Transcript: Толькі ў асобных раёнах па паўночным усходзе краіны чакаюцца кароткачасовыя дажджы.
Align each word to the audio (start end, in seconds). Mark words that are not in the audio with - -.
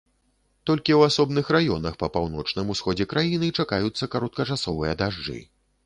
Толькі 0.69 0.91
ў 0.99 1.11
асобных 1.11 1.51
раёнах 1.57 1.93
па 2.01 2.09
паўночным 2.17 2.73
усходзе 2.77 3.09
краіны 3.15 3.53
чакаюцца 3.61 4.13
кароткачасовыя 4.17 5.01
дажджы. 5.05 5.39